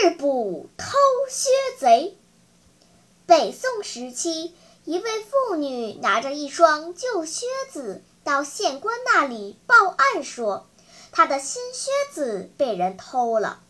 [0.00, 0.86] 制捕偷
[1.28, 2.16] 靴贼。
[3.26, 4.54] 北宋时期，
[4.86, 10.66] 一位妇女拿着一双旧靴子到县官那里报案说，
[11.12, 13.60] 她的新靴子被人偷了。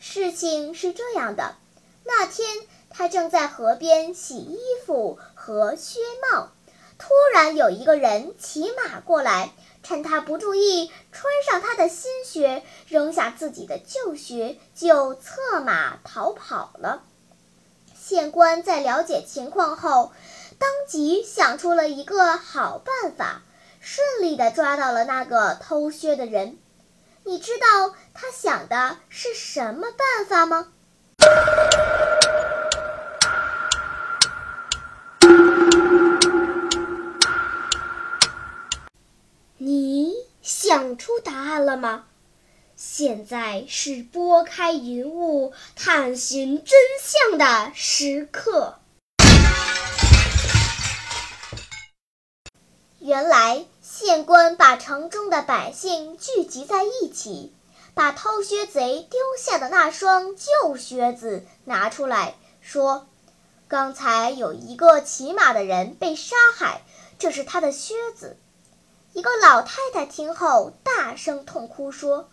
[0.00, 1.54] 事情是这样的：
[2.02, 2.48] 那天
[2.88, 6.00] 她正在河边洗衣服和靴
[6.32, 6.48] 帽，
[6.98, 9.52] 突然有一个人骑马过来。
[9.82, 17.02] 趁他不注意，穿上他的新靴，扔下自己的旧靴，就策马逃跑了。
[17.94, 20.12] 县官在了解情况后，
[20.58, 23.42] 当即想出了一个好办法，
[23.80, 26.58] 顺利地抓到了那个偷靴的人。
[27.24, 30.72] 你知道他想的是什么办法吗？
[41.10, 42.04] 出答案了吗？
[42.76, 48.78] 现在是拨开云雾探寻真相的时刻。
[53.00, 57.52] 原来县官把城中的百姓聚集在一起，
[57.94, 63.08] 把偷靴贼丢下的那双旧靴子拿出来说
[63.66, 66.82] ：“刚才有一个骑马的人被杀害，
[67.18, 68.36] 这是他的靴子。”
[69.12, 72.30] 一个老太太听后大声痛哭说：“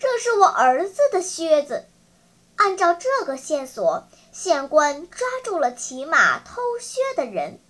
[0.00, 1.84] 这是我儿子的靴子。”
[2.56, 7.60] 按照这个线索，县官抓住了骑马偷靴的人。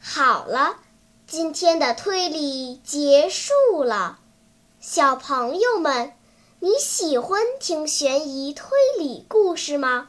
[0.00, 0.76] 好了，
[1.26, 4.18] 今天的推理结束了。
[4.80, 6.14] 小朋友们，
[6.60, 10.08] 你喜欢听悬疑推理故事吗？